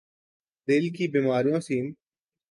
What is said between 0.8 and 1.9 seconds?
کی بیماریوں س